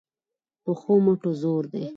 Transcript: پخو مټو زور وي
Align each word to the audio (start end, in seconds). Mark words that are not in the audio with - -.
پخو 0.63 0.93
مټو 1.05 1.31
زور 1.41 1.63
وي 1.71 1.85